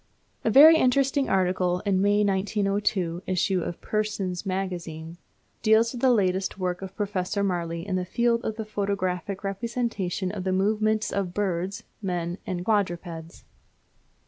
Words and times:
A 0.43 0.49
very 0.49 0.77
interesting 0.77 1.29
article 1.29 1.81
in 1.81 1.97
the 1.97 2.01
May, 2.01 2.23
1902, 2.25 3.21
issue 3.27 3.61
of 3.61 3.79
Pearson's 3.81 4.47
Magazine 4.47 5.19
deals 5.61 5.93
with 5.93 6.01
the 6.01 6.09
latest 6.09 6.57
work 6.57 6.81
of 6.81 6.95
Professor 6.95 7.43
Marey 7.43 7.85
in 7.85 7.97
the 7.97 8.03
field 8.03 8.43
of 8.43 8.55
the 8.55 8.65
photographic 8.65 9.43
representation 9.43 10.31
of 10.31 10.43
the 10.43 10.53
movements 10.53 11.11
of 11.11 11.25
men, 11.27 11.31
birds, 11.35 11.83
and 12.03 12.65
quadrupeds. 12.65 13.45